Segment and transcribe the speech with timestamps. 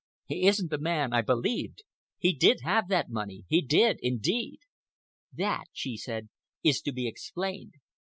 [0.25, 1.83] He isn't the man I believed.
[2.17, 4.61] He did have that money—he did, indeed."
[5.31, 6.29] "That," she said,
[6.63, 7.73] "is to be explained.